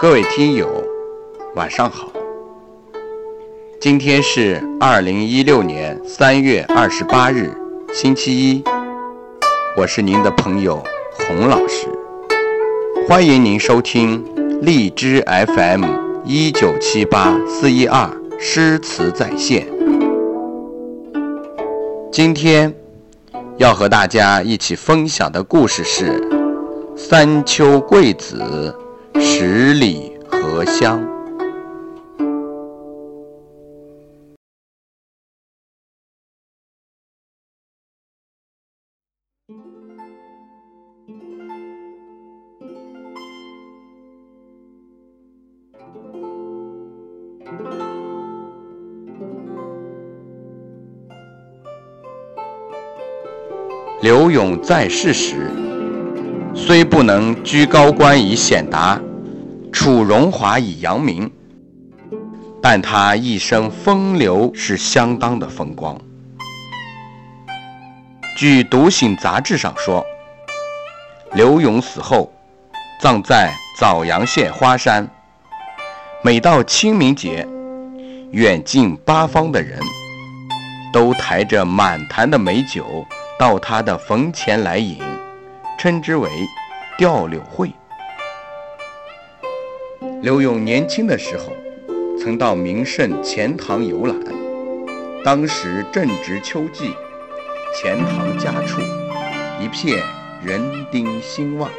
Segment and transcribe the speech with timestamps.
[0.00, 0.66] 各位听友，
[1.56, 2.10] 晚上好。
[3.78, 7.54] 今天是二零一六年三月二十八日，
[7.92, 8.64] 星期一。
[9.76, 10.82] 我是您的朋友
[11.12, 11.86] 洪老师，
[13.06, 14.24] 欢迎您收听
[14.62, 15.22] 荔枝
[15.54, 15.84] FM
[16.24, 19.66] 一九七八四一二诗词在线。
[22.10, 22.74] 今天
[23.58, 26.18] 要和大家一起分享的故事是
[26.96, 28.74] 《三秋桂子，
[29.18, 31.02] 十里荷香》。
[54.02, 55.50] 刘永在世时，
[56.66, 59.00] 虽不能居高官以显达，
[59.72, 61.28] 处荣华以扬名，
[62.62, 65.98] 但他一生风流是相当的风光。
[68.36, 70.04] 据《独醒》杂志上说，
[71.32, 72.30] 刘永死后，
[73.00, 75.08] 葬在枣阳县花山。
[76.22, 77.48] 每到清明节，
[78.30, 79.80] 远近八方的人
[80.92, 83.04] 都抬着满坛的美酒。
[83.38, 84.98] 到他的坟前来饮，
[85.82, 86.28] 称之为
[86.98, 87.72] 吊柳会。
[90.20, 91.54] 刘永年轻的时候，
[92.18, 94.14] 曾到名胜钱塘游览，
[95.24, 96.92] 当时正值秋季，
[97.74, 98.82] 钱塘佳处，
[99.58, 99.98] 一片
[100.44, 100.60] 人
[100.92, 101.70] 丁兴旺，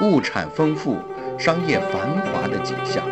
[0.00, 0.98] 物产丰富，
[1.36, 3.02] 商业繁华的景象。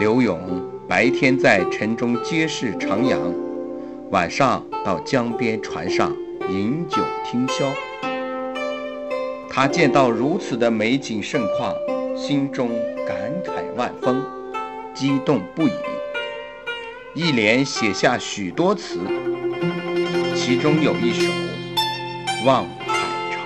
[0.00, 3.16] 刘永白天在城中街市徜徉。
[4.10, 6.12] 晚上到江边船上
[6.48, 7.72] 饮酒听箫，
[9.48, 11.74] 他见到如此的美景盛况，
[12.16, 12.70] 心中
[13.06, 14.22] 感慨万分，
[14.94, 15.72] 激动不已，
[17.14, 18.98] 一连写下许多词，
[20.34, 21.22] 其中有一首
[22.44, 22.94] 《望海
[23.30, 23.38] 潮》：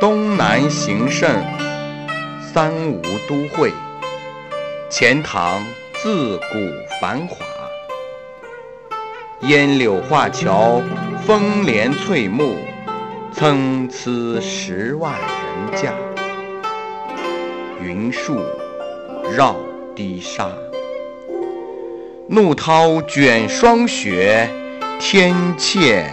[0.00, 1.30] 东南形胜，
[2.40, 3.72] 三吴都会，
[4.90, 5.62] 钱塘。
[6.00, 6.42] 自古
[7.00, 7.36] 繁华，
[9.42, 10.82] 烟柳画桥，
[11.24, 12.56] 风帘翠幕，
[13.32, 15.94] 参差十万人家。
[17.80, 18.36] 云树
[19.36, 19.54] 绕
[19.94, 20.50] 堤沙，
[22.26, 24.50] 怒涛卷霜雪，
[24.98, 26.04] 天堑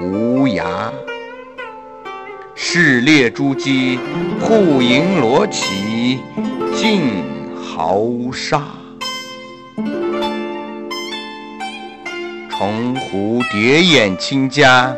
[0.00, 0.90] 无涯。
[2.54, 3.98] 市列珠玑，
[4.40, 6.18] 户盈罗绮，
[6.74, 7.22] 尽
[7.54, 8.00] 豪
[8.32, 8.79] 沙。
[12.60, 14.94] 从湖叠眼亲家，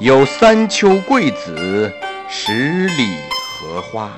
[0.00, 1.88] 有三秋桂子，
[2.28, 4.10] 十里荷花。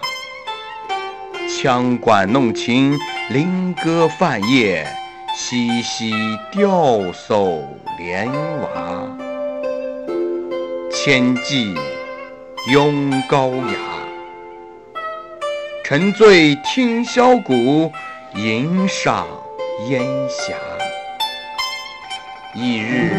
[1.50, 2.98] 羌管弄琴，
[3.28, 4.87] 菱歌泛夜，
[5.37, 6.15] 嬉嬉
[6.50, 6.71] 钓
[7.12, 7.60] 叟
[7.98, 8.27] 莲
[8.62, 9.19] 娃。
[10.91, 11.75] 千骑
[12.72, 13.75] 拥高牙，
[15.84, 17.93] 沉醉听箫鼓，
[18.34, 19.27] 吟赏
[19.91, 20.54] 烟霞。
[22.54, 23.10] 一日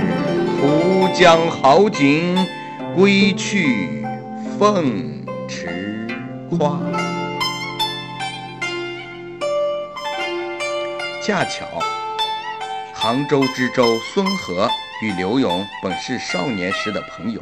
[0.59, 2.35] 湖江好景，
[2.95, 4.03] 归去
[4.57, 6.07] 凤池
[6.49, 6.79] 夸。
[11.23, 11.67] 恰巧，
[12.91, 14.67] 杭州知州孙和
[15.03, 17.39] 与刘永本是少年时的朋友，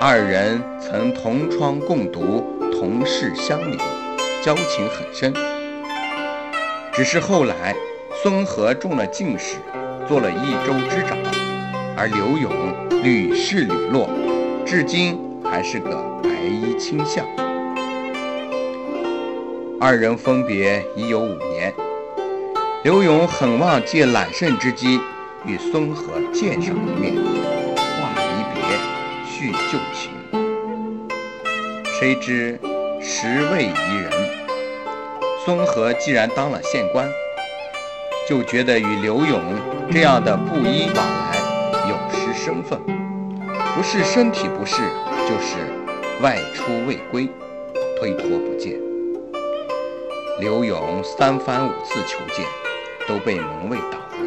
[0.00, 3.76] 二人曾同窗共读，同事相邻，
[4.40, 5.34] 交情很深。
[6.92, 7.74] 只是后来，
[8.22, 9.56] 孙和中了进士。
[10.10, 11.16] 做了益州之长，
[11.96, 12.50] 而刘永
[13.00, 14.10] 屡试屡落，
[14.66, 17.24] 至今还是个白衣卿相。
[19.80, 21.72] 二人分别已有五年，
[22.82, 24.98] 刘永很望借揽胜之机
[25.46, 27.14] 与孙和见上一面，
[27.76, 28.62] 话离别，
[29.30, 30.10] 叙旧情。
[32.00, 32.58] 谁知
[33.00, 34.10] 时未宜人，
[35.44, 37.08] 孙和既然当了县官。
[38.30, 39.40] 就觉得与刘勇
[39.90, 41.36] 这样的布衣往来
[41.88, 42.78] 有失身份，
[43.74, 44.76] 不是身体不适，
[45.26, 45.56] 就是
[46.22, 47.28] 外出未归，
[47.98, 48.78] 推脱不见。
[50.38, 52.46] 刘勇三番五次求见，
[53.08, 54.18] 都被门卫挡回，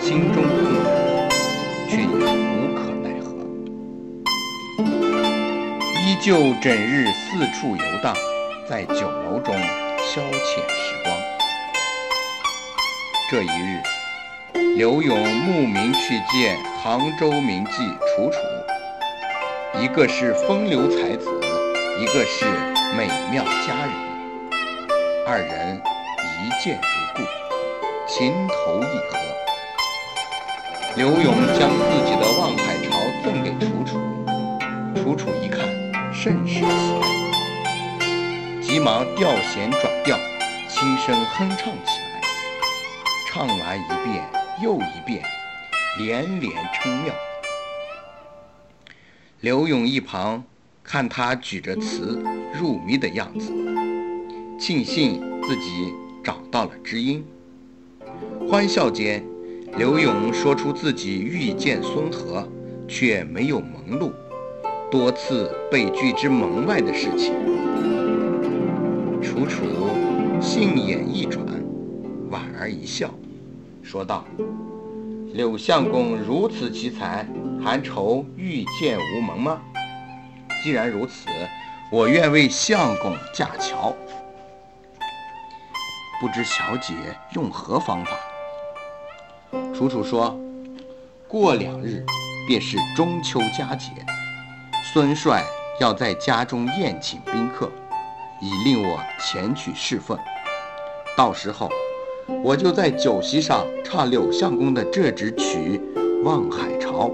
[0.00, 0.54] 心中痛
[0.84, 1.28] 苦，
[1.88, 3.34] 却也无可奈何，
[5.98, 8.14] 依旧整日四处游荡，
[8.68, 9.52] 在酒楼中
[9.98, 11.19] 消遣时光。
[13.30, 13.80] 这一日，
[14.74, 21.30] 刘永慕名去见杭州名妓楚楚，一个是风流才子，
[22.00, 22.44] 一个是
[22.96, 23.94] 美妙佳人，
[25.24, 25.80] 二人
[26.42, 26.82] 一见如
[27.14, 27.22] 故，
[28.08, 29.16] 情投意合。
[30.96, 34.00] 刘永将自己的望海潮赠给楚楚，
[34.96, 35.68] 楚楚一看，
[36.12, 38.00] 甚是喜爱，
[38.60, 40.18] 急忙调弦转调，
[40.68, 42.09] 轻声哼唱起来，
[43.32, 44.28] 唱完一遍
[44.60, 45.22] 又一遍，
[46.00, 47.14] 连连称妙。
[49.40, 50.42] 刘勇一旁
[50.82, 52.20] 看他举着词
[52.52, 53.52] 入迷的样子，
[54.58, 55.94] 庆幸自己
[56.24, 57.24] 找到了知音。
[58.50, 59.24] 欢笑间，
[59.76, 62.48] 刘勇说出自己遇见孙和
[62.88, 64.12] 却没有蒙路，
[64.90, 67.32] 多次被拒之门外的事情。
[69.22, 69.62] 楚楚
[70.40, 71.46] 杏眼一转，
[72.28, 73.08] 莞尔一笑，
[73.90, 74.24] 说道
[75.34, 77.26] ：“柳相公如此奇才。”
[77.60, 79.60] 还愁遇见无门吗？
[80.62, 81.26] 既然如此，
[81.90, 83.94] 我愿为相公架桥。
[86.20, 86.94] 不知小姐
[87.34, 88.12] 用何方法？
[89.74, 90.38] 楚楚说
[91.28, 92.06] ：“过两日
[92.46, 93.90] 便是中秋佳节，
[94.94, 95.44] 孙帅
[95.80, 97.70] 要在家中宴请宾客，
[98.40, 100.16] 以令我前去侍奉。
[101.14, 101.68] 到时候，
[102.42, 105.80] 我就在酒席上唱柳相公的这支曲
[106.22, 107.08] 《望海潮》。”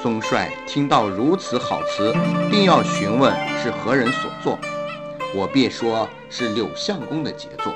[0.00, 2.14] 孙帅听到如此好词，
[2.50, 4.58] 定要询问是何人所作，
[5.34, 7.72] 我便说是柳相公的杰作。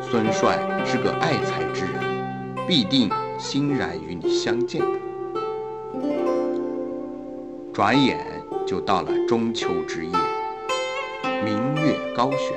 [0.00, 4.86] 孙帅是个爱才之人，必定欣然与你相见的。
[7.72, 8.24] 转眼
[8.64, 10.12] 就到了中秋之夜，
[11.44, 12.56] 明月高悬，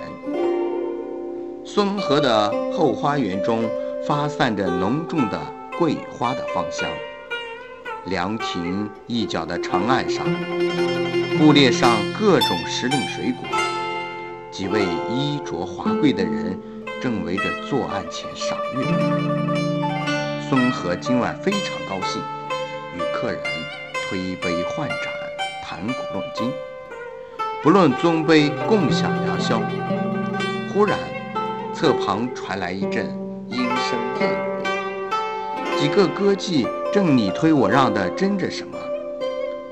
[1.79, 3.63] 孙河的后花园中
[4.05, 5.39] 发散着浓重的
[5.77, 6.85] 桂花的芳香。
[8.03, 10.25] 凉亭一角的长案上，
[11.37, 11.89] 布列上
[12.19, 13.47] 各种时令水果，
[14.51, 16.59] 几位衣着华贵的人
[17.01, 18.83] 正围着坐案前赏月。
[20.49, 22.21] 孙和今晚非常高兴，
[22.93, 23.41] 与客人
[24.09, 24.97] 推杯换盏，
[25.63, 26.51] 谈古论今，
[27.63, 29.61] 不论尊卑，共享良宵。
[30.73, 30.99] 忽然，
[31.79, 33.07] 侧旁传来一阵
[33.47, 34.29] 莺声燕
[35.77, 36.67] 语，几个歌妓。
[36.91, 38.77] 正你推我让的争着什么？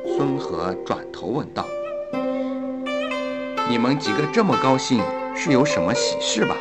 [0.06, 1.66] 孙和转头问道
[3.68, 5.04] ：“你们几个这么高兴，
[5.36, 6.56] 是有什么喜事吧？”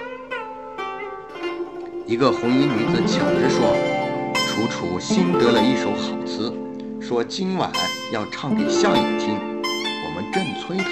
[2.06, 3.72] 一个红衣女子抢着说
[4.34, 6.52] ：“楚楚新得了一首好词，
[7.00, 7.70] 说今晚
[8.10, 10.90] 要唱给相爷听，我们正催他。”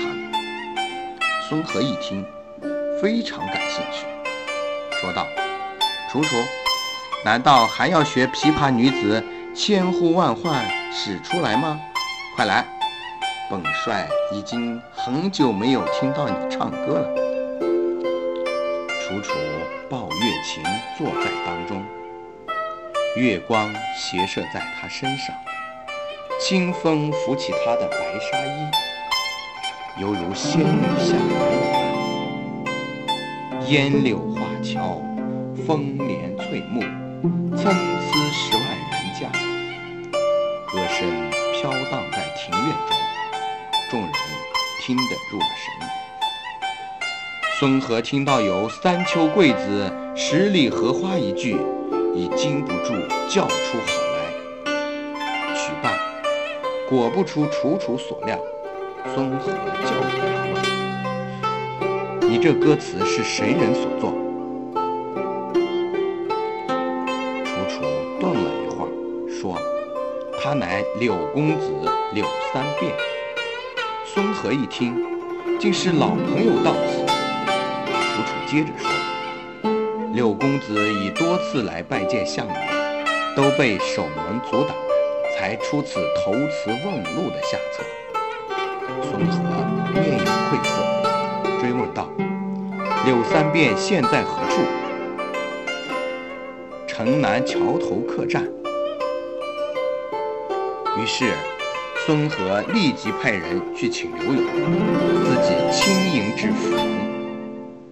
[1.51, 2.25] 孙和一听，
[3.03, 4.07] 非常感兴趣，
[5.05, 5.27] 说道
[6.11, 6.35] ：“楚楚，
[7.27, 9.23] 难道还要学琵琶女子？”
[9.55, 11.79] 千呼万唤使出来吗？
[12.35, 12.65] 快来！
[13.51, 17.07] 本帅已经很久没有听到你唱歌了。
[18.99, 19.35] 楚楚
[19.91, 20.65] 抱月琴
[20.97, 21.85] 坐在当中，
[23.15, 25.37] 月光斜射在她身上，
[26.41, 28.71] 清风拂起她的白纱衣，
[30.01, 31.85] 犹如仙女下凡一般。
[33.69, 34.99] 烟柳画桥，
[35.67, 36.81] 风帘翠幕，
[37.55, 37.77] 参差
[38.33, 39.29] 十万人家。
[40.73, 41.07] 歌声
[41.53, 42.97] 飘荡在庭院中，
[43.91, 44.11] 众人
[44.81, 45.71] 听得入了神。
[47.59, 51.59] 孙和听到有“三秋桂子，十里荷花”一句，
[52.15, 52.95] 已禁不住
[53.29, 54.33] 叫出好来。
[55.55, 55.93] 曲罢，
[56.89, 58.41] 果不出楚楚所料，
[59.15, 59.53] 孙和
[59.85, 60.57] 叫住他问
[62.33, 64.15] ：“你这歌词是谁人所作？”
[70.45, 71.73] 他乃柳公子
[72.13, 72.95] 柳三变。
[74.05, 74.95] 孙和一听，
[75.59, 77.07] 竟是老朋友到此。
[77.07, 78.91] 楚楚接着说
[80.13, 82.55] ：“柳公子已多次来拜见相爷，
[83.35, 84.77] 都被守门阻挡，
[85.35, 87.83] 才出此投词问路的下策。”
[89.01, 89.39] 孙和
[89.95, 90.83] 面有愧色，
[91.59, 92.11] 追问道
[93.07, 94.61] ：“柳三变现在何处？”
[96.87, 98.47] 城南桥头客栈。
[100.97, 101.33] 于是，
[102.07, 104.45] 孙和立即派人去请刘勇，
[105.25, 106.77] 自己亲迎至府，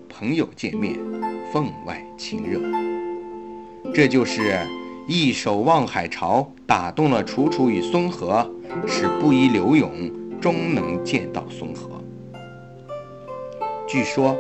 [0.09, 0.95] 朋友见面，
[1.53, 2.61] 分外亲热。
[3.93, 4.57] 这就是
[5.09, 8.49] 一首《望海潮》打动了楚楚与孙和，
[8.87, 9.91] 使布衣刘勇
[10.41, 12.01] 终能见到孙和。
[13.89, 14.37] 据说，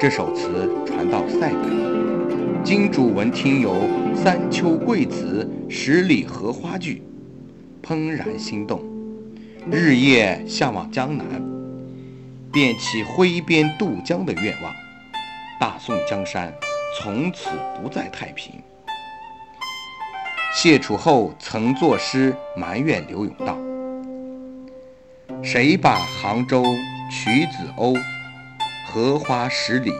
[0.00, 3.74] 这首词传到塞北，金主闻听有
[4.16, 7.02] “三秋桂子，十里荷花”句。
[7.82, 8.80] 怦然心动，
[9.70, 11.26] 日夜向往江南，
[12.52, 14.72] 便起挥鞭渡江的愿望。
[15.58, 16.52] 大宋江山
[16.98, 18.54] 从此不再太平。
[20.54, 23.56] 谢楚后曾作诗埋怨刘永道
[25.42, 26.62] ：“谁把杭州
[27.10, 27.94] 取子欧？
[28.86, 29.90] 荷花十里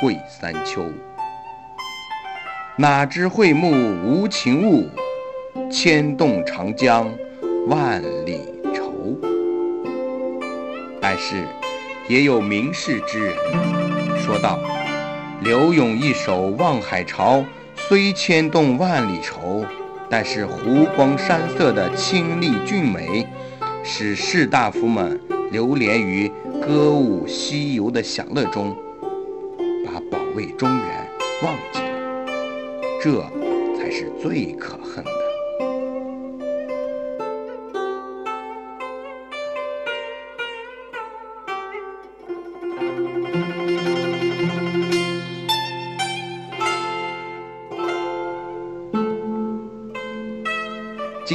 [0.00, 0.90] 桂三秋。
[2.76, 4.88] 哪知会幕无情物，
[5.70, 7.12] 牵动长江
[7.66, 8.40] 万里
[8.74, 8.92] 愁。”
[11.00, 11.44] 但是，
[12.08, 13.34] 也有明士之人
[14.18, 14.58] 说道
[15.42, 17.38] ：“刘永一首《望海潮》，
[17.76, 19.64] 虽牵动万里愁。”
[20.08, 23.26] 但是湖光山色的清丽俊美，
[23.82, 25.18] 使士大夫们
[25.50, 26.30] 流连于
[26.60, 28.76] 歌舞西游的享乐中，
[29.86, 31.08] 把保卫中原
[31.42, 31.90] 忘记了，
[33.00, 33.22] 这
[33.78, 35.21] 才是最可恨的。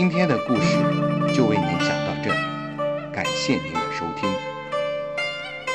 [0.09, 0.77] 今天的故事
[1.33, 2.37] 就为您讲到这里，
[3.11, 4.33] 感谢您的收听。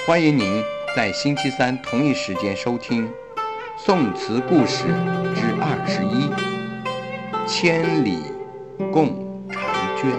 [0.06, 0.64] 欢迎您
[0.96, 3.06] 在星期三同一时间收听
[3.76, 4.84] 《宋词故事
[5.34, 6.30] 之二十一：
[7.46, 8.22] 千里
[8.90, 9.10] 共
[9.50, 10.10] 婵娟》。